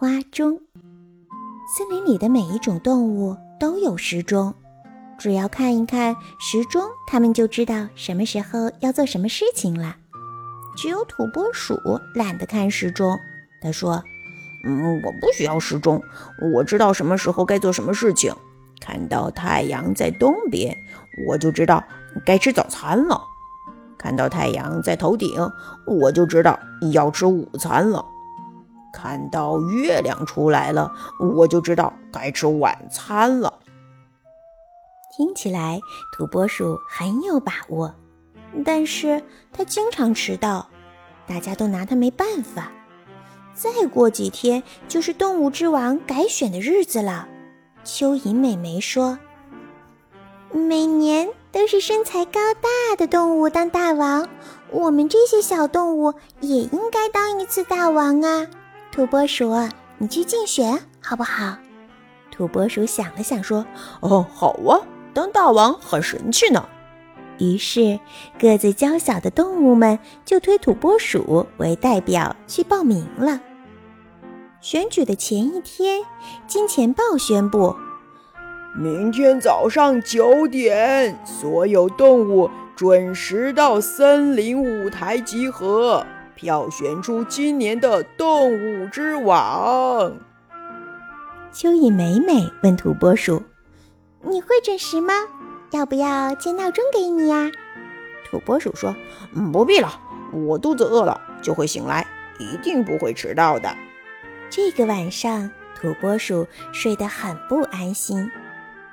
[0.00, 0.60] 花钟。
[1.76, 4.54] 森林里的每一种动物都有时钟，
[5.18, 9.96] 只要看一看时钟，它们就知道什么时候要做什么事情了。
[10.76, 11.74] 只有土拨鼠
[12.14, 13.18] 懒得看时钟，
[13.60, 14.00] 他说
[14.64, 16.00] ：“嗯，我不需要时钟，
[16.54, 18.32] 我知道什么时候该做什么事情。
[18.80, 20.76] 看到太阳在东边，
[21.26, 21.82] 我就知道
[22.24, 23.20] 该吃早餐了。”
[23.98, 25.28] 看到太阳在头顶，
[25.84, 26.56] 我就知道
[26.92, 28.04] 要吃午餐了；
[28.92, 33.58] 看到月亮出来了，我就知道该吃晚餐了。
[35.16, 35.80] 听起来
[36.16, 37.94] 土拨鼠很有把握，
[38.64, 40.68] 但是他经常迟到，
[41.26, 42.70] 大家都拿他没办法。
[43.54, 47.26] 再过几天就是动物之王改选的日子了。
[47.84, 49.18] 蚯蚓美眉说
[50.52, 54.28] ：“每年。”都是身材高大的动物当大王，
[54.70, 58.46] 我们这些小动物也应该当一次大王啊！
[58.98, 59.54] 土拨鼠，
[59.98, 61.56] 你去竞选好不好？
[62.32, 63.64] 土拨鼠想了想，说
[64.02, 64.82] ：“哦，好啊，
[65.14, 66.68] 当大王很神气呢。”
[67.38, 68.00] 于是，
[68.40, 73.40] 个子娇小的动物们就推土拨鼠为代表去报名了。
[74.60, 76.02] 选举的前一天，
[76.48, 77.76] 金钱豹宣布。
[78.76, 86.04] 明天早上九点，所有动物准时到森林舞台集合，
[86.38, 90.16] 票选出今年的动物之王。
[91.52, 93.42] 蚯蚓美美问土拨鼠
[94.22, 95.12] ：“你会准时吗？
[95.72, 97.50] 要不要接闹钟给你呀？”
[98.30, 98.94] 土拨鼠说
[99.52, 100.00] ：“不必了，
[100.32, 102.06] 我肚子饿了就会醒来，
[102.38, 103.74] 一定不会迟到的。”
[104.48, 108.30] 这个晚上，土拨鼠睡得很不安心。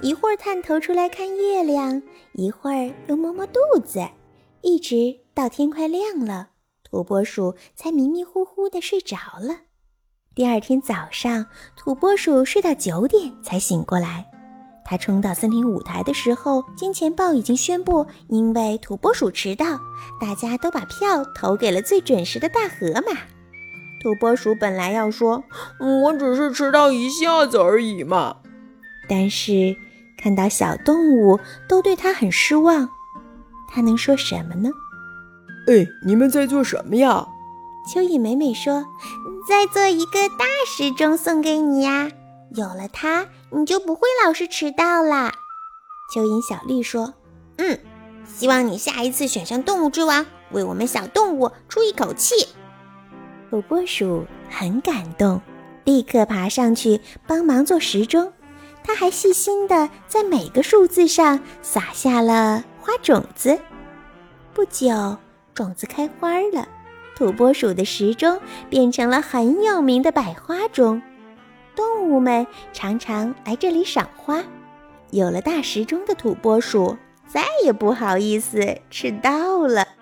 [0.00, 4.00] 一会儿探头出来看月亮，一会儿又摸摸肚子，
[4.62, 6.48] 一直到天快亮了，
[6.96, 9.54] 土拨鼠才迷迷糊糊地睡着了。
[10.34, 11.44] 第二天早上，
[11.76, 14.26] 土拨鼠睡到九点才醒过来。
[14.82, 19.78] 他冲到森林舞台的时候，金钱豹已经宣布，因为土拨鼠迟到，
[20.18, 23.12] 大家都把票投给了最准时的大河马。
[24.02, 25.44] 土拨鼠本来要说
[25.78, 28.38] ：“我只是迟到一下子而已嘛。”
[29.06, 29.76] 但是。
[30.18, 32.88] 看到小动物都对它很失望，
[33.68, 34.70] 它能说什么呢？
[35.66, 37.26] 哎，你们在做什么呀？
[37.92, 38.84] 蚯蚓美美说
[39.48, 42.10] ：“在做一个大时钟送给你呀，
[42.54, 45.32] 有了它，你就不会老是迟到啦。”
[46.14, 47.14] 蚯蚓小丽说
[47.58, 47.78] ：“嗯，
[48.24, 52.34] 希望你下一次选上动物之王，为我们小动物出一口气。”
[53.50, 55.40] 土拨鼠很感动，
[55.84, 58.32] 立刻爬上去帮忙做时钟。
[58.84, 63.58] 他还细心地在每个数字上撒下了花种子。
[64.54, 65.16] 不久，
[65.56, 66.68] 种子开花了，
[67.16, 71.00] 土拨鼠的时钟变成了很有名的百花钟。
[71.74, 74.44] 动物们常常来这里赏花。
[75.10, 79.95] 有了大时钟的土拨鼠，再也不好意思迟到了。